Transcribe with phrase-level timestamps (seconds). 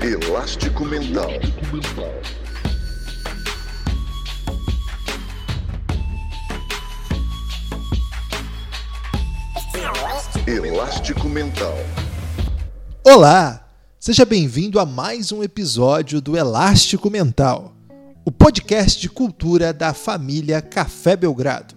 [0.00, 1.28] Elástico Mental.
[10.46, 11.74] Elástico Mental.
[13.04, 13.68] Olá!
[13.98, 17.74] Seja bem-vindo a mais um episódio do Elástico Mental,
[18.24, 21.74] o podcast de cultura da família Café Belgrado.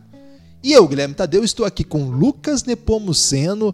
[0.63, 3.73] E eu, Guilherme Tadeu, estou aqui com Lucas Nepomuceno.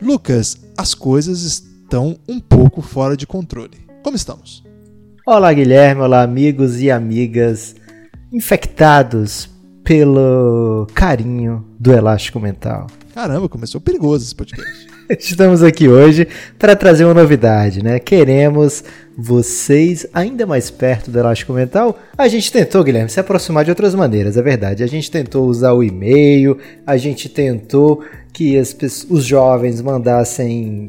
[0.00, 3.87] Lucas, as coisas estão um pouco fora de controle.
[4.08, 4.64] Como estamos?
[5.26, 6.00] Olá, Guilherme.
[6.00, 7.76] Olá, amigos e amigas
[8.32, 9.50] infectados
[9.84, 12.86] pelo carinho do elástico mental.
[13.12, 14.86] Caramba, começou perigoso esse podcast.
[15.20, 16.26] Estamos aqui hoje
[16.58, 17.98] para trazer uma novidade, né?
[17.98, 18.82] Queremos
[19.14, 21.98] vocês ainda mais perto do elástico mental.
[22.16, 24.82] A gente tentou, Guilherme, se aproximar de outras maneiras, é verdade.
[24.82, 26.56] A gente tentou usar o e-mail,
[26.86, 28.74] a gente tentou que as,
[29.10, 30.86] os jovens mandassem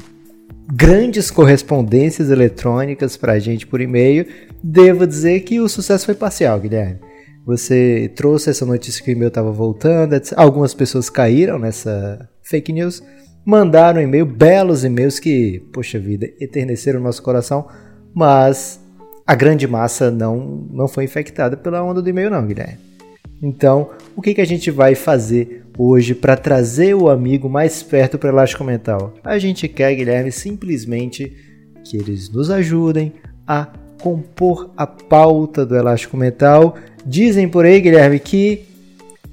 [0.72, 4.26] grandes correspondências eletrônicas para a gente por e-mail.
[4.62, 7.00] Devo dizer que o sucesso foi parcial, Guilherme.
[7.46, 13.02] Você trouxe essa notícia que o e-mail estava voltando, algumas pessoas caíram nessa fake news,
[13.44, 17.66] mandaram e-mail, belos e-mails que, poxa vida, eterneceram o nosso coração,
[18.14, 18.78] mas
[19.26, 22.78] a grande massa não, não foi infectada pela onda do e-mail não, Guilherme.
[23.42, 28.18] Então, o que, que a gente vai fazer hoje para trazer o amigo mais perto
[28.18, 29.14] para o Elástico Mental?
[29.24, 31.34] A gente quer, Guilherme, simplesmente
[31.82, 33.14] que eles nos ajudem
[33.46, 33.66] a
[34.02, 36.76] compor a pauta do Elástico Mental.
[37.06, 38.64] Dizem por aí, Guilherme, que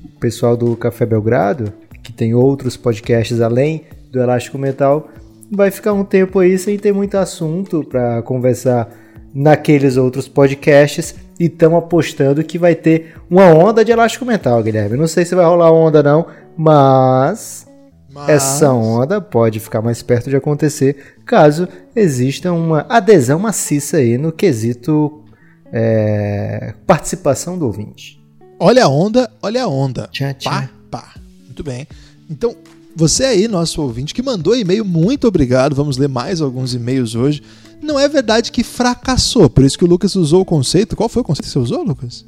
[0.06, 5.09] o pessoal do Café Belgrado, que tem outros podcasts além do Elástico Mental,
[5.52, 8.90] vai ficar um tempo aí sem ter muito assunto para conversar
[9.34, 14.97] naqueles outros podcasts e estão apostando que vai ter uma onda de elástico mental, Guilherme.
[14.97, 16.25] Não sei se vai rolar onda não,
[16.57, 17.67] mas,
[18.11, 24.17] mas, essa onda pode ficar mais perto de acontecer caso exista uma adesão maciça aí
[24.17, 25.23] no quesito
[25.71, 28.19] é, participação do ouvinte.
[28.59, 30.09] Olha a onda, olha a onda.
[30.12, 30.50] Tchá, tchá.
[30.50, 31.13] Pá, pá.
[31.45, 31.88] Muito bem.
[32.29, 32.56] Então,
[32.95, 35.75] você aí, nosso ouvinte, que mandou e-mail, muito obrigado.
[35.75, 37.44] Vamos ler mais alguns e-mails hoje
[37.81, 39.49] não é verdade que fracassou.
[39.49, 40.95] Por isso que o Lucas usou o conceito.
[40.95, 42.25] Qual foi o conceito que você usou, Lucas?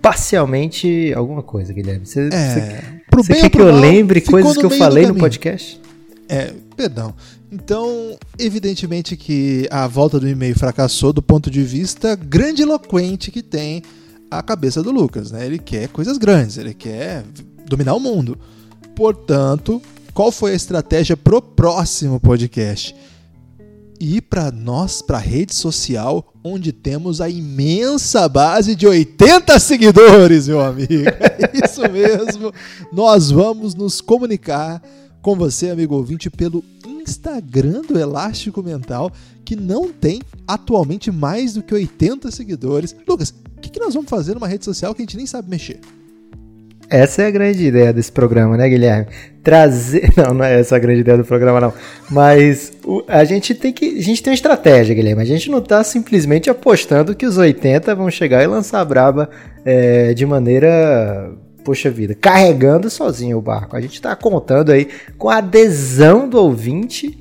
[0.00, 2.06] Parcialmente alguma coisa, Guilherme.
[2.06, 5.14] Você, é, você, pro você bem quer que eu lembre coisas que eu falei no
[5.14, 5.80] podcast?
[6.28, 7.14] É, perdão.
[7.50, 13.82] Então, evidentemente que a volta do e-mail fracassou do ponto de vista grandiloquente que tem
[14.30, 15.46] a cabeça do Lucas, né?
[15.46, 17.24] Ele quer coisas grandes, ele quer
[17.66, 18.36] dominar o mundo.
[18.94, 19.80] Portanto,
[20.12, 22.94] qual foi a estratégia pro próximo podcast?
[24.00, 30.48] Ir para nós, para a rede social, onde temos a imensa base de 80 seguidores,
[30.48, 31.04] meu amigo.
[31.38, 32.52] É isso mesmo.
[32.92, 34.82] Nós vamos nos comunicar
[35.20, 39.12] com você, amigo ouvinte, pelo Instagram do Elástico Mental,
[39.44, 42.96] que não tem atualmente mais do que 80 seguidores.
[43.06, 45.48] Lucas, o que, que nós vamos fazer numa rede social que a gente nem sabe
[45.48, 45.80] mexer?
[46.88, 49.06] Essa é a grande ideia desse programa, né, Guilherme?
[49.42, 50.12] Trazer.
[50.16, 51.72] Não, não é essa a grande ideia do programa, não.
[52.10, 53.04] Mas o...
[53.06, 53.98] a gente tem que.
[53.98, 55.22] A gente tem uma estratégia, Guilherme.
[55.22, 59.30] A gente não está simplesmente apostando que os 80 vão chegar e lançar a braba
[59.64, 61.32] é, de maneira.
[61.64, 63.76] Poxa vida, carregando sozinho o barco.
[63.76, 64.88] A gente está contando aí
[65.18, 67.18] com a adesão do ouvinte.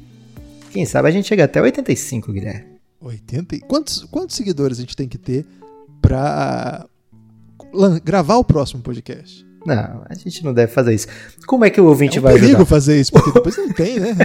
[0.72, 2.66] Quem sabe a gente chega até 85, Guilherme.
[3.02, 3.60] 80?
[3.68, 5.46] Quantos, quantos seguidores a gente tem que ter
[6.02, 6.86] para
[8.04, 9.46] gravar o próximo podcast?
[9.66, 11.08] Não, a gente não deve fazer isso.
[11.48, 12.66] Como é que o ouvinte é um vai perigo ajudar?
[12.66, 14.16] fazer isso, porque depois não tem, né?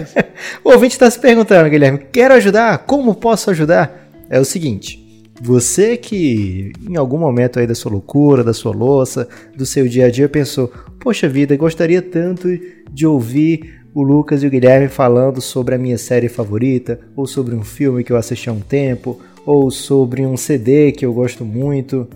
[0.63, 2.77] o ouvinte está se perguntando, Guilherme, quero ajudar?
[2.79, 4.09] Como posso ajudar?
[4.29, 5.01] É o seguinte,
[5.41, 10.05] você que em algum momento aí da sua loucura, da sua louça, do seu dia
[10.05, 12.47] a dia pensou, poxa vida, gostaria tanto
[12.91, 17.55] de ouvir o Lucas e o Guilherme falando sobre a minha série favorita, ou sobre
[17.55, 21.43] um filme que eu assisti há um tempo, ou sobre um CD que eu gosto
[21.43, 22.07] muito,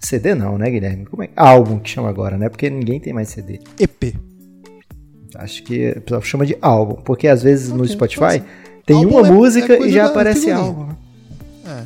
[0.00, 1.04] CD não, né, Guilherme?
[1.04, 1.28] Como é?
[1.36, 2.48] Álbum que chama agora, né?
[2.48, 3.60] Porque ninguém tem mais CD.
[3.78, 4.14] EP.
[5.36, 8.42] Acho que o pessoal chama de álbum, porque às vezes okay, no Spotify
[8.84, 10.88] tem álbum uma é, música é e já aparece álbum.
[11.66, 11.82] É.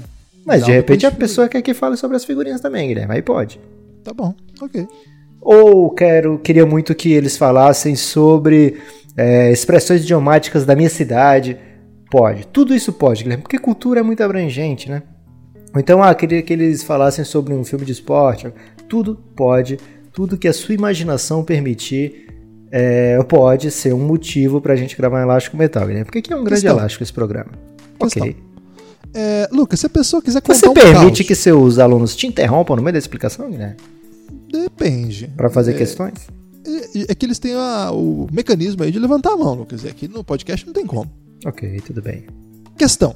[0.47, 3.15] Mas de repente a pessoa quer que fale sobre as figurinhas também, Guilherme.
[3.15, 3.61] Aí pode.
[4.03, 4.87] Tá bom, ok.
[5.41, 8.81] Ou quero, queria muito que eles falassem sobre
[9.17, 11.59] é, expressões idiomáticas da minha cidade.
[12.11, 12.47] Pode.
[12.47, 15.03] Tudo isso pode, Guilherme, porque cultura é muito abrangente, né?
[15.77, 18.53] Então, ah, queria que eles falassem sobre um filme de esporte.
[18.89, 19.79] Tudo pode,
[20.13, 22.29] tudo que a sua imaginação permitir
[22.71, 26.05] é, pode ser um motivo para a gente gravar um elástico metal, né?
[26.05, 26.79] Porque aqui é um grande Questão.
[26.79, 27.53] elástico esse programa.
[27.99, 28.23] Questão.
[28.23, 28.37] Ok.
[29.15, 32.27] É, Lucas, se a pessoa quiser contar Você um permite caos, que seus alunos te
[32.27, 33.77] interrompam no meio da explicação, né?
[34.51, 35.33] Depende.
[35.37, 36.15] Para fazer é, questões?
[36.67, 39.85] É, é, que eles têm a, o mecanismo aí de levantar a mão, Lucas.
[39.85, 41.09] Aqui no podcast não tem como.
[41.47, 42.27] Ok, tudo bem.
[42.77, 43.15] Questão.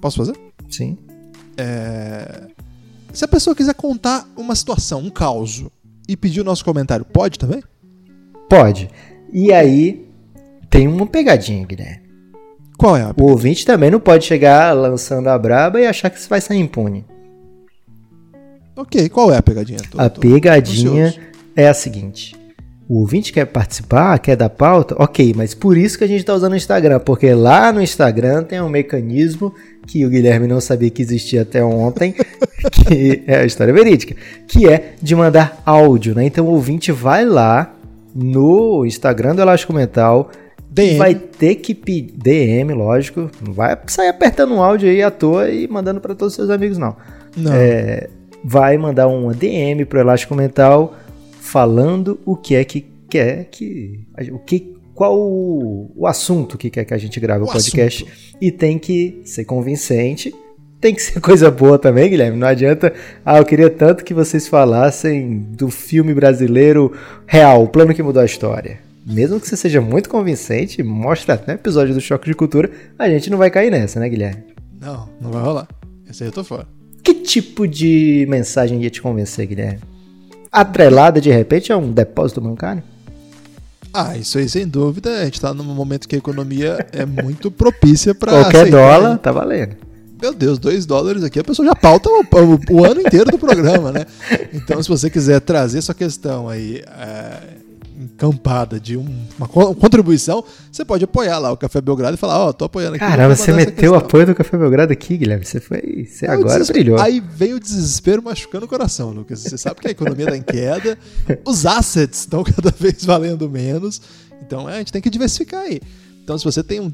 [0.00, 0.36] Posso fazer?
[0.68, 0.96] Sim.
[1.60, 2.42] É,
[3.12, 5.64] Se a pessoa quiser contar uma situação, um caos,
[6.08, 7.62] e pedir o nosso comentário, pode também?
[8.48, 8.88] Pode.
[9.32, 10.06] E aí,
[10.68, 12.00] tem uma pegadinha, Guilherme.
[12.78, 16.18] Qual é a O ouvinte também não pode chegar lançando a braba e achar que
[16.28, 17.04] vai sair impune.
[18.74, 19.78] Ok, qual é a pegadinha?
[19.90, 21.20] Tô- A pegadinha ansioso.
[21.54, 22.34] é a seguinte.
[22.90, 26.34] O ouvinte quer participar, quer dar pauta, ok, mas por isso que a gente está
[26.34, 29.54] usando o Instagram, porque lá no Instagram tem um mecanismo
[29.86, 32.12] que o Guilherme não sabia que existia até ontem,
[32.88, 34.16] que é a história verídica,
[34.48, 36.24] que é de mandar áudio, né?
[36.24, 37.72] Então o ouvinte vai lá
[38.12, 40.28] no Instagram do Elástico Mental
[40.68, 40.98] DM.
[40.98, 45.48] vai ter que pedir DM, lógico, não vai sair apertando um áudio aí à toa
[45.48, 46.96] e mandando para todos os seus amigos não
[47.36, 47.52] Não.
[47.54, 48.08] é,
[48.44, 50.96] vai mandar uma DM pro Elástico Mental
[51.50, 54.00] falando o que é que quer que.
[54.32, 58.06] O que qual o, o assunto que quer que a gente grave o, O podcast.
[58.40, 60.32] E tem que ser convincente.
[60.80, 62.38] Tem que ser coisa boa também, Guilherme.
[62.38, 62.92] Não adianta.
[63.24, 66.92] Ah, eu queria tanto que vocês falassem do filme brasileiro
[67.26, 68.78] real, o plano que mudou a história.
[69.04, 73.30] Mesmo que você seja muito convincente, mostra até episódio do Choque de Cultura, a gente
[73.30, 74.44] não vai cair nessa, né, Guilherme?
[74.78, 75.68] Não, não vai rolar.
[76.08, 76.68] Esse aí eu tô fora.
[77.02, 79.80] Que tipo de mensagem ia te convencer, Guilherme?
[80.52, 82.82] Atrelada de repente a um depósito bancário?
[83.92, 85.10] Ah, isso aí sem dúvida.
[85.20, 88.32] A gente tá num momento que a economia é muito propícia pra.
[88.32, 89.18] Qualquer aceitar, dólar né?
[89.22, 89.76] tá valendo.
[90.20, 93.38] Meu Deus, dois dólares aqui, a pessoa já pauta o, o- o ano inteiro do
[93.38, 94.04] programa, né?
[94.52, 97.36] Então, se você quiser trazer sua questão aí é,
[98.00, 102.38] encampada de um- uma co- contribuição, você pode apoiar lá o Café Belgrado e falar,
[102.38, 103.04] ó, tô apoiando aqui.
[103.04, 105.44] Caramba, você meteu o apoio do Café Belgrado aqui, Guilherme.
[105.44, 106.06] Você foi.
[106.10, 106.98] Você Aí agora brilhou.
[107.00, 109.40] Aí veio o desespero machucando o coração, Lucas.
[109.42, 110.98] Você sabe que a economia tá em queda,
[111.46, 114.00] os assets estão cada vez valendo menos.
[114.44, 115.80] Então é, a gente tem que diversificar aí.
[116.22, 116.92] Então, se você tem um.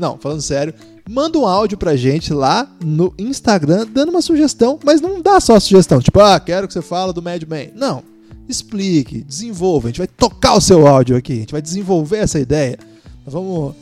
[0.00, 0.72] Não, falando sério,
[1.08, 5.58] manda um áudio pra gente lá no Instagram dando uma sugestão, mas não dá só
[5.60, 7.72] sugestão, tipo, ah, quero que você fale do Mad Men.
[7.76, 8.02] Não.
[8.50, 9.88] Explique, desenvolva.
[9.88, 12.78] A gente vai tocar o seu áudio aqui, a gente vai desenvolver essa ideia.
[13.24, 13.74] Nós vamos.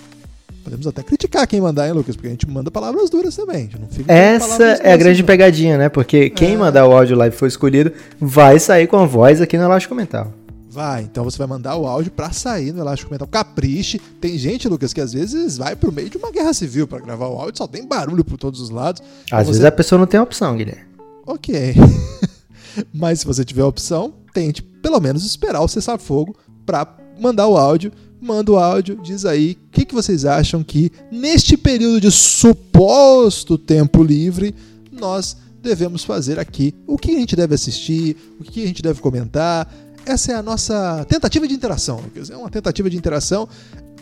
[0.62, 2.14] Podemos até criticar quem mandar, hein, Lucas?
[2.14, 3.70] Porque a gente manda palavras duras também.
[4.06, 5.26] A Essa é a grande não.
[5.26, 5.88] pegadinha, né?
[5.88, 6.56] Porque quem É.
[6.58, 9.94] mandar o áudio lá e for escolhido vai sair com a voz aqui no Elástico
[9.94, 10.30] Mental.
[10.70, 13.26] Vai, então você vai mandar o áudio pra sair no Elástico Mental.
[13.26, 13.98] Capriche.
[14.20, 17.28] Tem gente, Lucas, que às vezes vai pro meio de uma guerra civil pra gravar
[17.28, 19.00] o áudio, só tem barulho por todos os lados.
[19.24, 20.82] Então Às você- vezes a pessoa não tem opção, Guilherme.
[21.26, 21.74] Ok.
[22.92, 26.86] Mas se você tiver a opção, tente pelo menos esperar o cessar-fogo pra
[27.18, 27.92] mandar o áudio.
[28.20, 33.56] Manda o áudio, diz aí o que, que vocês acham que neste período de suposto
[33.56, 34.54] tempo livre
[34.92, 36.74] nós devemos fazer aqui.
[36.86, 39.72] O que a gente deve assistir, o que a gente deve comentar.
[40.06, 42.30] Essa é a nossa tentativa de interação, Lucas.
[42.30, 43.48] É uma tentativa de interação.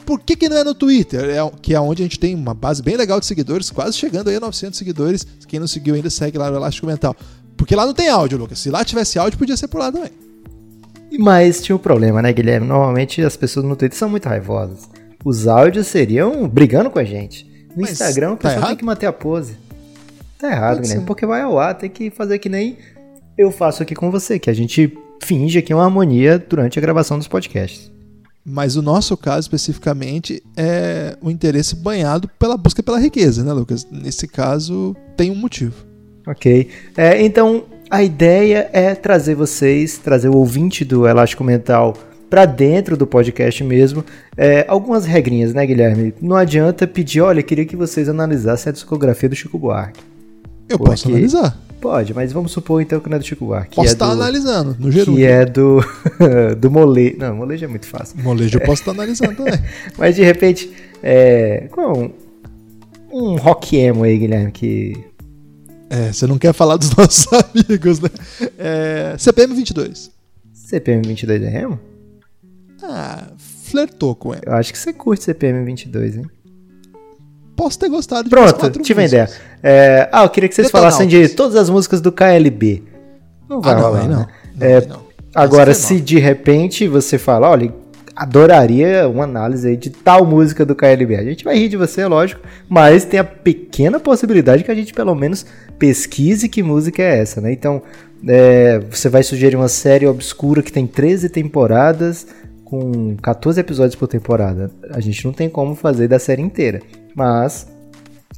[0.04, 1.24] Por que, que não é no Twitter?
[1.24, 4.28] É, que é onde a gente tem uma base bem legal de seguidores, quase chegando
[4.28, 5.26] aí a 900 seguidores.
[5.48, 7.14] Quem não seguiu ainda, segue lá no Elástico Mental.
[7.56, 8.60] Porque lá não tem áudio, Lucas.
[8.60, 10.25] Se lá tivesse áudio, podia ser por lá também.
[11.18, 12.66] Mas tinha um problema, né, Guilherme?
[12.66, 14.88] Normalmente as pessoas no Twitter são muito raivosas.
[15.24, 17.44] Os áudios seriam brigando com a gente.
[17.74, 19.56] No Mas Instagram o tá pessoal tem que manter a pose.
[20.38, 21.02] Tá errado, Pode Guilherme.
[21.02, 21.06] ser.
[21.06, 22.76] Porque vai ao ar, tem que fazer que nem
[23.36, 27.19] eu faço aqui com você, que a gente finge aqui uma harmonia durante a gravação
[27.19, 27.90] dos podcasts.
[28.44, 33.84] Mas o nosso caso especificamente é o interesse banhado pela busca pela riqueza, né, Lucas?
[33.91, 35.74] Nesse caso, tem um motivo.
[36.26, 36.69] Ok.
[36.96, 41.96] É, então, a ideia é trazer vocês, trazer o ouvinte do Elástico Mental
[42.28, 44.05] para dentro do podcast mesmo.
[44.36, 46.12] É, algumas regrinhas, né, Guilherme?
[46.20, 50.00] Não adianta pedir, olha, queria que vocês analisassem a discografia do Chico Buarque.
[50.69, 51.62] Eu Porque- posso analisar.
[51.81, 53.76] Pode, mas vamos supor então que não é do Chico Buarque.
[53.76, 55.14] Posso é estar do, analisando, no gerúndio.
[55.16, 55.84] Que é do,
[56.58, 57.16] do Molejo.
[57.19, 58.16] Não, Molejo é muito fácil.
[58.22, 59.60] Molejo eu posso estar analisando também.
[59.96, 62.10] Mas de repente, é, qual é um,
[63.12, 64.94] um rock emo aí, Guilherme, que
[65.96, 68.10] É, você não quer falar dos nossos amigos, né?
[68.58, 70.10] É, CPM 22.
[70.53, 71.79] CPM 22 é emo?
[72.82, 74.43] Ah, flertou com ele.
[74.46, 76.26] Eu acho que você curte CPM 22, hein?
[77.56, 79.31] Posso ter gostado de Pronto, tive uma ideia.
[79.62, 82.82] É, ah, eu queria que vocês falassem de todas as músicas do KLB.
[83.48, 84.19] Não vai Ah, não, rolar, não.
[84.20, 84.26] né?
[84.56, 85.06] Não, É, não.
[85.34, 87.72] Agora, se de repente você fala, olha,
[88.17, 91.17] adoraria uma análise aí de tal música do KLB.
[91.17, 94.94] A gente vai rir de você, lógico, mas tem a pequena possibilidade que a gente
[94.94, 95.44] pelo menos
[95.79, 97.53] pesquise que música é essa, né?
[97.53, 97.82] Então,
[98.27, 102.27] é, você vai sugerir uma série obscura que tem 13 temporadas
[102.65, 104.70] com 14 episódios por temporada.
[104.91, 106.81] A gente não tem como fazer da série inteira,
[107.15, 107.69] mas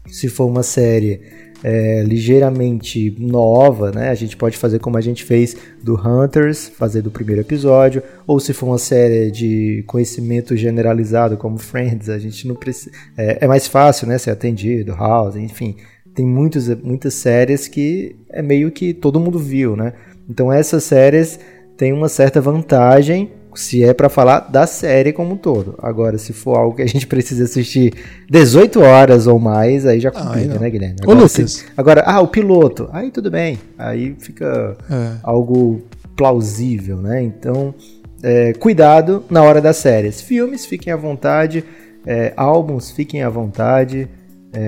[0.08, 1.20] se for uma série
[1.62, 4.10] é, ligeiramente nova, né?
[4.10, 8.38] A gente pode fazer como a gente fez do Hunters, fazer do primeiro episódio, ou
[8.38, 12.90] se for uma série de conhecimento generalizado como Friends, a gente não precisa.
[13.16, 14.18] É, é mais fácil, né?
[14.18, 15.76] Ser atendido, House, enfim.
[16.14, 19.92] tem muitos, muitas séries que é meio que todo mundo viu, né?
[20.28, 21.38] Então essas séries
[21.76, 25.74] têm uma certa vantagem se é para falar da série como um todo.
[25.82, 27.92] Agora, se for algo que a gente precisa assistir
[28.30, 30.60] 18 horas ou mais, aí já complica, não.
[30.60, 30.96] né, Guilherme?
[31.00, 31.52] Ô, Agora, Lucas.
[31.52, 32.88] se- agora, ah, o piloto.
[32.92, 33.58] Aí tudo bem.
[33.76, 35.16] Aí fica É.
[35.22, 35.82] algo
[36.16, 37.22] plausível, né?
[37.22, 37.74] Então,
[38.22, 40.20] é, cuidado na hora das séries.
[40.20, 41.64] Filmes, fiquem à vontade.
[42.06, 44.08] É, álbuns, fiquem à vontade.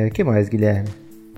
[0.07, 0.89] O que mais, Guilherme?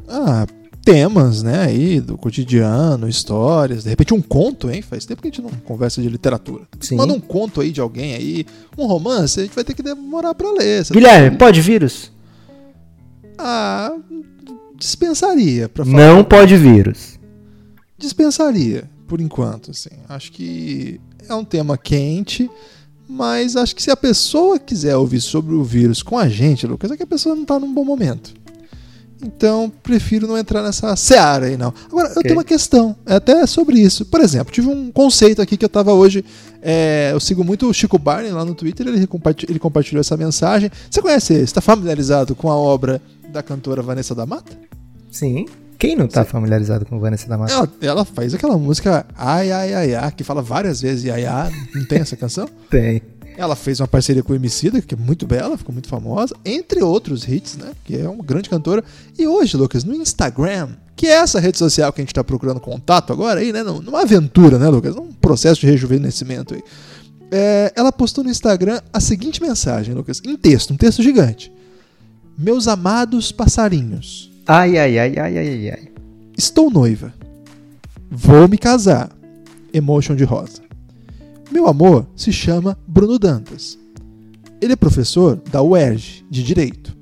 [0.08, 0.44] Ah,
[0.84, 4.82] temas, né, aí do cotidiano, histórias, de repente um conto, hein?
[4.82, 6.64] Faz tempo que a gente não conversa de literatura.
[6.80, 6.96] Sim.
[6.96, 8.46] Manda um conto aí de alguém aí,
[8.76, 10.84] um romance, a gente vai ter que demorar pra ler.
[10.90, 12.10] Guilherme, pode vírus?
[13.38, 13.92] Ah,
[14.76, 15.96] dispensaria, pra falar.
[15.96, 17.18] Não pode vírus.
[17.96, 19.90] Dispensaria, por enquanto, assim.
[20.08, 22.50] Acho que é um tema quente,
[23.08, 26.90] mas acho que se a pessoa quiser ouvir sobre o vírus com a gente, Lucas,
[26.90, 28.34] é que a pessoa não tá num bom momento.
[29.24, 31.72] Então, prefiro não entrar nessa seara aí, não.
[31.88, 32.22] Agora, eu Ok.
[32.22, 34.04] tenho uma questão, é até sobre isso.
[34.06, 36.24] Por exemplo, tive um conceito aqui que eu tava hoje.
[36.60, 39.08] é, eu sigo muito o Chico Barney lá no Twitter, ele,
[39.48, 40.70] ele compartilhou essa mensagem.
[40.90, 43.00] Você conhece, está familiarizado com a obra
[43.32, 44.52] da cantora Vanessa da Mata?
[45.10, 45.46] Sim.
[45.78, 47.52] Quem não tá familiarizado com Vanessa da Mata?
[47.52, 51.50] Ela, ela faz aquela música Ai, ai, ai, ai, que fala várias vezes ai, ai,
[51.74, 52.48] não tem essa canção?
[52.70, 53.02] Tem.
[53.36, 56.82] Ela fez uma parceria com o Emicida, que é muito bela, ficou muito famosa, entre
[56.82, 57.72] outros hits, né?
[57.84, 58.84] Que é uma grande cantora.
[59.18, 62.60] E hoje, Lucas, no Instagram, que é essa rede social que a gente tá procurando
[62.60, 63.62] contato agora aí, né?
[63.62, 64.94] num- Numa aventura, né, Lucas?
[64.94, 66.62] Num processo de rejuvenescimento aí.
[67.30, 71.50] É, ela postou no Instagram a seguinte mensagem, Lucas, em texto, um texto gigante.
[72.36, 75.88] Meus amados passarinhos, Ai, ai, ai, ai, ai, ai, ai.
[76.36, 77.14] Estou noiva.
[78.10, 79.10] Vou me casar.
[79.72, 80.60] Emotion de rosa.
[81.52, 83.78] Meu amor se chama Bruno Dantas.
[84.58, 86.96] Ele é professor da UERJ de Direito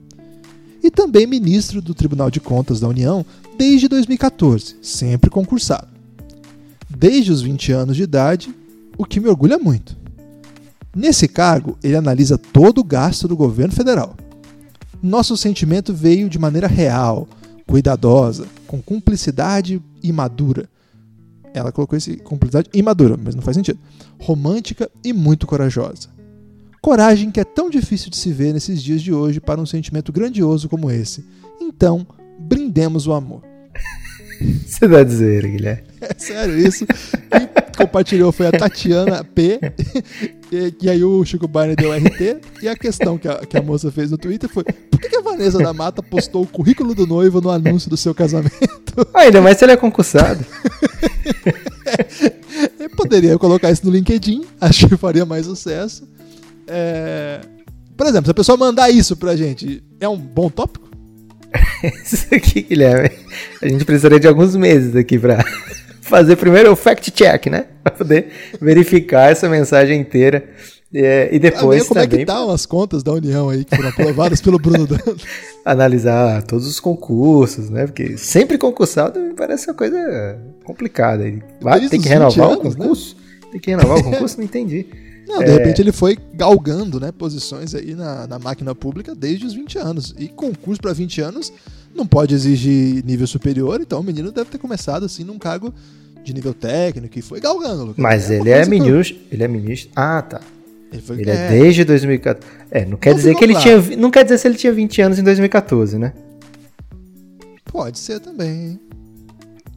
[0.83, 3.25] e também ministro do Tribunal de Contas da União
[3.57, 5.87] desde 2014, sempre concursado.
[6.89, 8.53] Desde os 20 anos de idade,
[8.99, 9.97] o que me orgulha muito.
[10.97, 14.17] Nesse cargo, ele analisa todo o gasto do governo federal.
[15.01, 17.29] Nosso sentimento veio de maneira real,
[17.69, 20.69] cuidadosa, com cumplicidade e madura.
[21.53, 23.79] Ela colocou esse cumplicidade imadura, mas não faz sentido.
[24.19, 26.09] Romântica e muito corajosa.
[26.81, 30.13] Coragem que é tão difícil de se ver nesses dias de hoje para um sentimento
[30.13, 31.25] grandioso como esse.
[31.61, 32.07] Então,
[32.39, 33.43] brindemos o amor.
[34.67, 35.83] Você tá dizendo, Guilherme?
[36.01, 36.87] É sério isso.
[36.87, 39.61] Quem compartilhou foi a Tatiana P.
[40.53, 42.41] E, e aí o Chico Barney deu RT.
[42.61, 45.17] E a questão que a, que a moça fez no Twitter foi: por que que
[45.17, 49.07] a Vanessa da Mata postou o currículo do noivo no anúncio do seu casamento?
[49.15, 50.45] Ainda mais se ele é concursado.
[52.79, 56.09] Eu poderia colocar isso no LinkedIn, acho que faria mais sucesso.
[56.67, 57.41] É,
[57.97, 60.89] Por exemplo, se a pessoa mandar isso pra gente, é um bom tópico?
[62.05, 63.11] Isso aqui, Guilherme.
[63.61, 65.45] A gente precisaria de alguns meses aqui pra
[66.01, 67.67] fazer primeiro o fact-check, né?
[67.83, 68.29] Pra poder
[68.61, 70.49] verificar essa mensagem inteira.
[70.93, 73.91] É, e depois como é também que estão as contas da União aí que foram
[73.91, 75.23] aprovadas pelo Bruno Dantas?
[75.65, 77.87] analisar todos os concursos, né?
[77.87, 81.25] Porque sempre concursado me parece uma coisa complicada.
[81.61, 82.83] Vai, tem que os 20 renovar o anos, né?
[82.83, 83.17] concurso?
[83.53, 84.37] Tem que renovar o concurso?
[84.39, 84.87] Não entendi.
[85.29, 85.53] Não, de É.
[85.53, 90.15] repente ele foi galgando né, posições aí na, na máquina pública desde os 20 anos.
[90.19, 91.53] E concurso para 20 anos
[91.95, 95.73] não pode exigir nível superior, então o menino deve ter começado assim num cargo
[96.25, 97.83] de nível técnico e foi galgando.
[97.85, 98.03] Lucas.
[98.03, 99.17] Mas É ele é ministro.
[99.31, 99.91] Ele é ministro.
[99.95, 100.41] Ah, tá.
[100.93, 102.47] Ele, foi, Ele é, é desde 2014.
[102.71, 103.83] É, não quer Não dizer que ele claro.
[103.83, 103.97] tinha.
[103.97, 106.13] Não quer dizer se ele tinha 20 anos em 2014, né?
[107.65, 108.51] Pode ser também.
[108.51, 108.81] hein?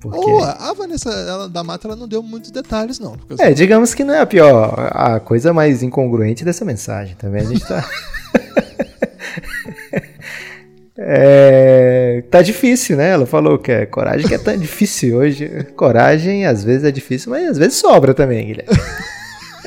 [0.02, 0.18] Porque...
[0.18, 3.16] Ou a Vanessa ela, da Mata ela não deu muitos detalhes, não.
[3.40, 7.42] É, digamos que não é a pior, a coisa mais incongruente dessa mensagem também.
[7.42, 7.88] A gente tá.
[10.96, 13.10] É, tá difícil, né?
[13.10, 15.50] Ela falou que é coragem que é tão difícil hoje.
[15.76, 18.70] Coragem às vezes é difícil, mas às vezes sobra também, Guilherme.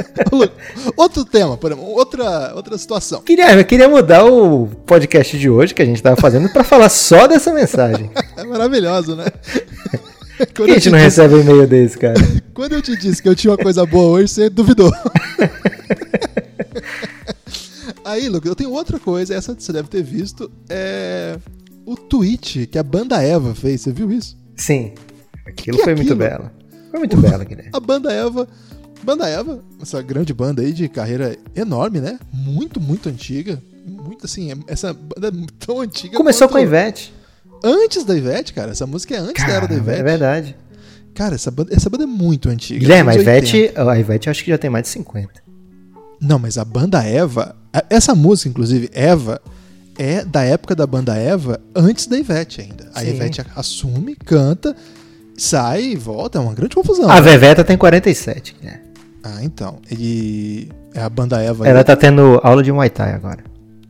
[0.97, 3.23] Outro tema, por exemplo, outra, outra situação.
[3.25, 6.89] Guilherme, eu queria mudar o podcast de hoje que a gente tava fazendo pra falar
[6.89, 8.11] só dessa mensagem.
[8.37, 9.25] É maravilhoso, né?
[10.55, 12.15] Quando que a gente te não disse, recebe um e-mail desse, cara?
[12.53, 14.93] quando eu te disse que eu tinha uma coisa boa hoje, você duvidou.
[18.05, 20.51] Aí, Lucas, eu tenho outra coisa, essa você deve ter visto.
[20.69, 21.39] É
[21.87, 23.81] o tweet que a banda Eva fez.
[23.83, 24.37] Você viu isso?
[24.57, 24.93] Sim.
[25.47, 26.29] Aquilo Que foi muito aquilo?
[26.29, 26.53] bela.
[26.91, 27.71] Foi muito bela, Guilherme.
[27.73, 28.49] A banda Eva.
[29.03, 32.19] Banda Eva, essa grande banda aí de carreira enorme, né?
[32.33, 33.63] Muito, muito antiga.
[33.87, 36.17] Muito assim, é- essa banda é tão antiga.
[36.17, 37.15] Começou com a Ivete.
[37.65, 38.73] Antes da Ivete, cara.
[38.73, 40.01] Essa música é antes da era da Caramba, Ivete.
[40.01, 40.57] É verdade.
[41.15, 42.79] Cara, essa banda, essa banda é muito antiga.
[42.81, 43.47] Guilherme, a anos 80.
[43.57, 45.31] Ivete, a Ivete eu acho que já tem mais de 50.
[46.21, 49.41] Não, mas a banda Eva, a- essa música, inclusive, Eva,
[49.99, 52.91] é da época da banda Eva, antes da Ivete ainda.
[52.95, 53.11] A Sim.
[53.11, 54.77] Ivete assume, canta,
[55.37, 56.39] sai e volta.
[56.39, 57.09] É uma grande confusão.
[57.09, 57.21] A né?
[57.23, 58.81] Veveta tem 47, né?
[59.29, 59.79] Ah, então.
[59.91, 61.67] E é a banda Eva.
[61.67, 63.43] Ela tá tendo aula de Muay Thai agora.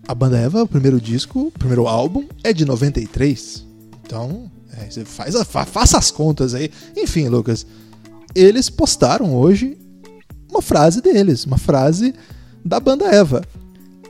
[0.08, 3.66] A banda Eva, o primeiro disco, o primeiro álbum, é de 93.
[4.04, 6.70] Então, é, você faz a- fa- faça as contas aí.
[6.96, 7.66] Enfim, Lucas,
[8.34, 9.76] eles postaram hoje
[10.50, 12.14] uma frase deles, uma frase
[12.64, 13.42] da banda Eva.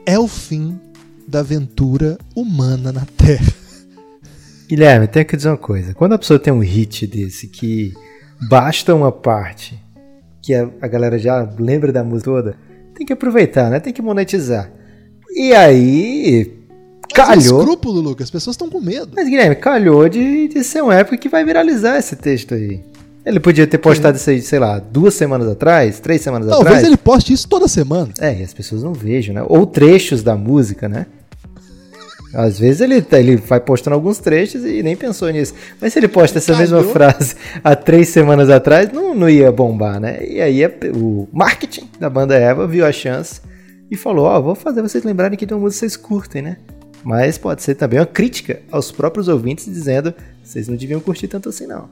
[0.04, 0.78] É o fim
[1.26, 3.52] da aventura humana na Terra.
[4.68, 5.92] Guilherme, tenho que dizer uma coisa.
[5.95, 7.92] Quando a pessoa tem um hit desse que
[8.49, 9.80] basta uma parte
[10.46, 12.56] que a, a galera já lembra da música toda,
[12.94, 13.80] tem que aproveitar, né?
[13.80, 14.70] Tem que monetizar.
[15.34, 16.52] E aí.
[17.12, 17.60] É Calhou.
[17.60, 18.24] escrúpulo, Lucas.
[18.26, 19.08] As pessoas estão com medo.
[19.14, 22.80] Mas, Guilherme, calhou de, de ser uma época que vai viralizar esse texto aí.
[23.24, 26.86] Ele podia ter postado isso aí, sei lá, duas semanas atrás, três semanas Talvez atrás.
[26.86, 28.10] ele poste isso toda semana.
[28.20, 29.42] É, e as pessoas não vejam, né?
[29.48, 31.06] Ou trechos da música, né?
[32.35, 35.54] Às vezes ele, tá- ele vai postando alguns trechos e nem pensou nisso.
[35.80, 39.99] Mas se ele posta essa mesma frase há três semanas atrás, não, não ia bombar,
[40.00, 40.18] né?
[40.26, 40.61] E aí
[40.95, 43.40] o marketing da banda Eva viu a chance
[43.90, 46.56] e falou: Ó, vou fazer vocês lembrarem que tem uma música que vocês curtem, né?
[47.04, 51.49] Mas pode ser também uma crítica aos próprios ouvintes dizendo: vocês não deviam curtir tanto
[51.49, 51.88] assim, não.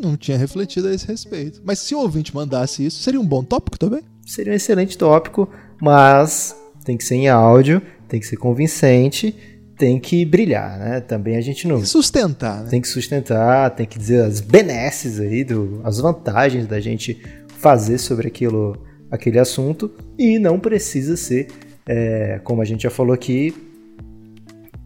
[0.00, 1.60] Não tinha refletido a esse respeito.
[1.64, 4.02] Mas se o ouvinte mandasse isso, seria um bom tópico também?
[4.26, 5.48] Seria um excelente tópico,
[5.80, 7.80] mas tem que ser em áudio,
[8.12, 9.34] tem que ser convincente,
[9.74, 11.00] tem que brilhar, né?
[11.00, 12.68] Também a gente não sustentar, né?
[12.68, 17.18] tem que sustentar, tem que dizer as benesses aí, do, as vantagens da gente
[17.56, 18.76] fazer sobre aquilo,
[19.10, 21.48] aquele assunto e não precisa ser,
[21.86, 23.54] é, como a gente já falou aqui,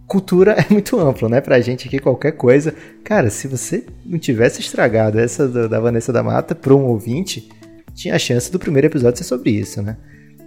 [0.06, 1.40] cultura é muito amplo, né?
[1.40, 2.72] Pra gente aqui qualquer coisa.
[3.02, 7.48] Cara, se você não tivesse estragado essa da Vanessa da Mata para um ouvinte,
[7.92, 9.96] tinha a chance do primeiro episódio ser sobre isso, né?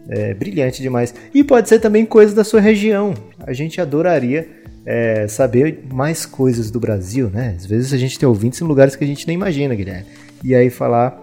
[0.10, 1.14] É brilhante demais.
[1.34, 3.14] E pode ser também coisa da sua região.
[3.40, 4.48] A gente adoraria
[4.86, 7.56] é, saber mais coisas do Brasil, né?
[7.56, 10.06] Às vezes a gente tem ouvintes em lugares que a gente nem imagina, Guilherme.
[10.44, 11.22] E aí falar,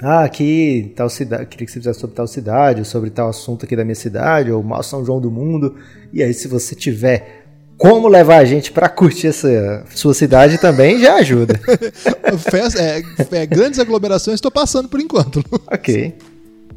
[0.00, 3.64] ah, aqui tal cidade, queria que você fizesse sobre tal cidade, ou sobre tal assunto
[3.64, 5.74] aqui da minha cidade, ou mal São João do mundo.
[6.12, 7.42] E aí se você tiver
[7.76, 11.58] como levar a gente pra curtir essa sua cidade também já ajuda.
[12.38, 15.42] Festa- é, é, grandes aglomerações estou passando por enquanto.
[15.66, 16.14] ok.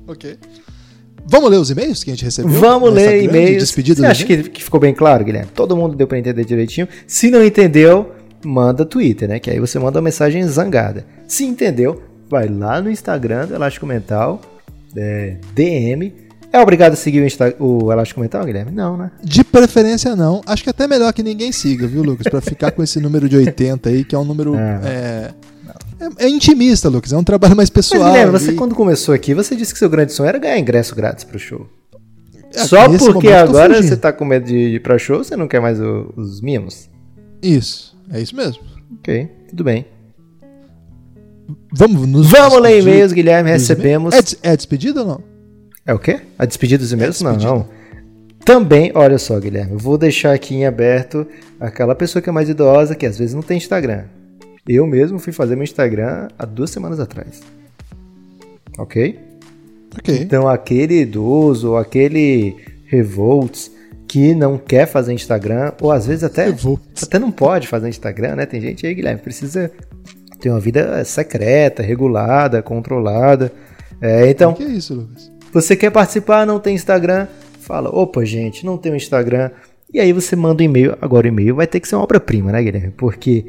[0.08, 0.38] ok.
[1.30, 2.52] Vamos ler os e-mails que a gente recebeu?
[2.52, 3.64] Vamos ler e-mails.
[3.96, 5.50] Você acha que, que ficou bem claro, Guilherme?
[5.54, 6.88] Todo mundo deu pra entender direitinho.
[7.06, 8.12] Se não entendeu,
[8.46, 9.40] manda Twitter, né?
[9.40, 11.06] Que aí você manda uma mensagem zangada.
[11.28, 14.40] Se entendeu, vai lá no Instagram do Elástico Mental,
[14.96, 16.14] é, DM.
[16.54, 18.72] É obrigado a seguir o, Insta- o Elástico Mental, Guilherme?
[18.72, 19.12] Não, né?
[19.22, 20.42] De preferência não.
[20.46, 22.26] Acho que até melhor que ninguém siga, viu, Lucas?
[22.30, 24.56] Pra ficar com esse número de 80 aí, que é um número.
[24.56, 25.32] É,
[26.00, 27.12] é, é intimista, Lucas.
[27.14, 28.12] É um trabalho mais Mas, pessoal.
[28.12, 30.96] Guilherme, você e- quando começou aqui, você disse que seu grande sonho era ganhar ingresso
[30.96, 31.68] grátis pro show.
[32.54, 35.60] É, Só porque agora você tá com medo de ir pra show, você não quer
[35.62, 36.90] mais o- os mimos?
[37.42, 38.64] Isso, é isso mesmo.
[39.00, 39.86] Ok, tudo bem.
[41.74, 43.50] Vamos nos Vamos ler e-mails, Guilherme.
[43.52, 44.14] Recebemos.
[44.14, 45.24] É, des- é despedida ou não?
[45.86, 46.22] É o quê?
[46.38, 47.22] A despedida dos e-mails?
[47.22, 47.68] É não, não.
[48.44, 51.28] Também, olha só, Guilherme, eu vou deixar aqui em aberto
[51.60, 54.06] aquela pessoa que é mais idosa, que às vezes não tem Instagram.
[54.68, 57.42] Eu mesmo fui fazer meu Instagram há duas semanas atrás.
[58.78, 59.18] Ok?
[59.98, 60.20] Ok.
[60.22, 63.72] Então, aquele idoso, aquele revolts
[64.08, 67.04] que não quer fazer Instagram, ou às vezes até, Revolts.
[67.04, 68.46] até não pode fazer Instagram, né?
[68.46, 69.72] Tem gente aí, Guilherme, precisa
[70.40, 73.52] ter uma vida secreta, regulada, controlada.
[74.00, 75.32] É, então, O que é isso, Lucas?
[75.52, 77.28] você quer participar, não tem Instagram?
[77.62, 79.50] Fala, opa, gente, não tem Instagram.
[79.94, 80.98] E aí você manda um e-mail.
[81.02, 82.92] Agora o e-mail vai ter que ser uma obra-prima, né, Guilherme?
[82.96, 83.46] Porque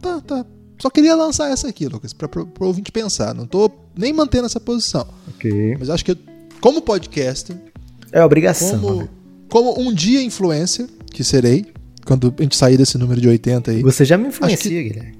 [0.00, 0.44] Tá, tá.
[0.78, 3.34] Só queria lançar essa aqui, Lucas, pra, pro, pro ouvinte pensar.
[3.34, 5.06] Não tô nem mantendo essa posição.
[5.34, 5.76] Ok.
[5.78, 6.16] Mas acho que,
[6.60, 7.56] como podcaster,
[8.12, 8.78] É obrigação.
[8.80, 9.08] como, né?
[9.48, 11.66] como um dia influencer, que serei,
[12.06, 13.82] quando a gente sair desse número de 80 aí.
[13.82, 15.14] Você já me influencia, Guilherme.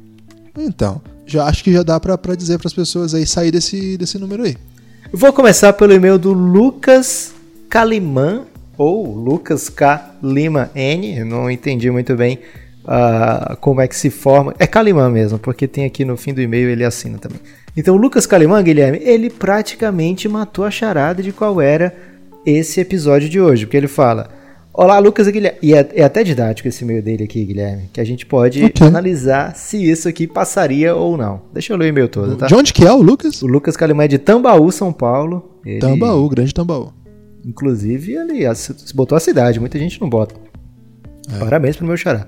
[0.57, 4.17] Então, já acho que já dá pra, pra dizer pras pessoas aí sair desse, desse
[4.19, 4.57] número aí.
[5.13, 7.33] Eu Vou começar pelo e-mail do Lucas
[7.69, 8.45] Kaliman,
[8.77, 10.17] ou Lucas K.
[10.23, 12.39] Lima N, eu não entendi muito bem
[12.91, 14.55] ah, como é que se forma.
[14.59, 17.39] É Kaliman mesmo, porque tem aqui no fim do e-mail ele assina também.
[17.77, 21.95] Então, o Lucas Kaliman, Guilherme, ele praticamente matou a charada de qual era
[22.47, 24.31] esse episódio de hoje, porque ele fala:
[24.73, 25.59] Olá, Lucas e Guilherme.
[25.61, 28.87] E é, é até didático esse e-mail dele aqui, Guilherme, que a gente pode Ok.
[28.87, 31.43] analisar se isso aqui passaria ou não.
[31.53, 32.47] Deixa eu ler o e-mail todo, tá?
[32.47, 33.43] De onde que é o Lucas?
[33.43, 35.61] O Lucas Kaliman é de Tambaú, São Paulo.
[35.65, 36.93] Ele- Tambaú, grande Tambaú.
[37.45, 38.45] Inclusive, ele
[38.95, 40.35] botou a cidade, muita gente não bota.
[41.39, 42.27] Parabéns pro meu xará.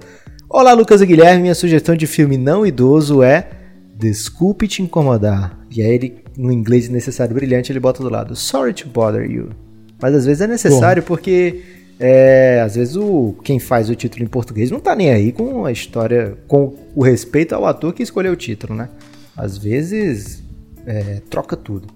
[0.53, 1.43] Olá, Lucas e Guilherme.
[1.43, 3.51] Minha sugestão de filme não idoso é
[3.95, 5.57] Desculpe te incomodar.
[5.71, 9.51] E aí ele, no inglês necessário brilhante, ele bota do lado Sorry to bother you.
[10.03, 11.63] Mas às vezes é necessário porque
[12.01, 15.65] é, às vezes o quem faz o título em português não tá nem aí com
[15.65, 18.89] a história, com o respeito ao ator que escolheu o título, né?
[19.37, 20.43] Às vezes
[20.85, 21.87] é, troca tudo.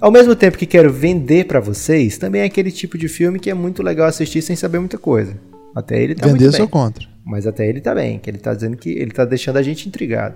[0.00, 3.50] Ao mesmo tempo que quero vender pra vocês, também é aquele tipo de filme que
[3.50, 5.49] é muito legal assistir sem saber muita coisa.
[5.74, 7.06] Até ele tá Vender sou contra.
[7.24, 9.88] Mas até ele tá bem, que ele tá dizendo que ele tá deixando a gente
[9.88, 10.34] intrigado.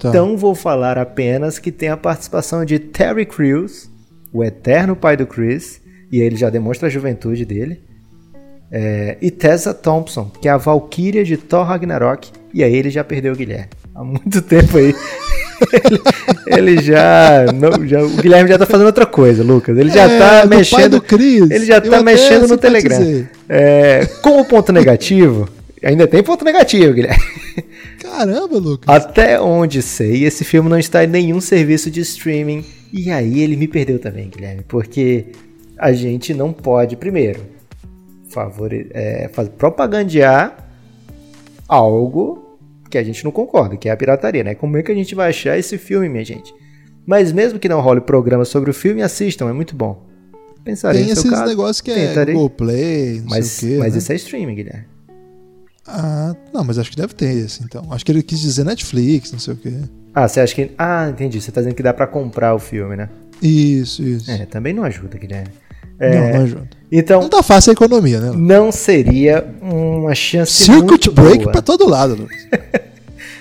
[0.00, 0.08] Tá.
[0.08, 3.90] Então vou falar apenas que tem a participação de Terry Crews,
[4.32, 7.82] o eterno pai do Chris, e ele já demonstra a juventude dele.
[8.70, 13.04] É, e Tessa Thompson, que é a Valkyria de Thor Ragnarok, e aí ele já
[13.04, 13.70] perdeu o Guilherme.
[13.94, 14.94] Há muito tempo aí.
[15.72, 16.00] ele,
[16.74, 18.02] ele já, não, já.
[18.02, 19.76] O Guilherme já tá fazendo outra coisa, Lucas.
[19.78, 20.90] Ele já É, tá mexendo.
[20.92, 23.24] do Chris, ele já tá mexendo no Telegram.
[23.48, 25.48] É, como ponto negativo,
[25.82, 27.22] ainda tem ponto negativo, Guilherme.
[28.02, 28.88] Caramba, Lucas.
[28.88, 32.64] Até onde sei, esse filme não está em nenhum serviço de streaming.
[32.92, 35.26] E aí ele me perdeu também, Guilherme, porque
[35.78, 37.40] a gente não pode, primeiro,
[38.28, 40.56] favore é, faz- propagandear
[41.68, 42.53] algo
[42.94, 44.54] que a gente não concorda, que é a pirataria, né?
[44.54, 46.54] Como é que a gente vai achar esse filme, minha gente?
[47.04, 50.06] Mas mesmo que não role programa sobre o filme, assistam, é muito bom.
[50.62, 52.34] Pensarei Tem esses caso, negócios que é tentarei.
[52.34, 53.78] Google Play, não mas, sei o quê.
[53.80, 53.98] mas né?
[53.98, 54.84] isso é streaming, Guilherme.
[55.86, 57.84] Ah, não, mas acho que deve ter esse, então.
[57.90, 59.74] Acho que ele quis dizer Netflix, não sei o quê.
[60.14, 60.70] Ah, você acha que.
[60.78, 61.40] Ah, entendi.
[61.40, 63.10] Você tá dizendo que dá pra comprar o filme, né?
[63.42, 64.30] Isso, isso.
[64.30, 65.50] É, também não ajuda, Guilherme.
[65.98, 66.68] Não, É, não ajuda.
[66.90, 68.32] Então, Não tá fácil a economia, né?
[68.36, 71.52] Não seria uma chance Circuit muito break boa.
[71.52, 72.36] pra todo lado, Lucas.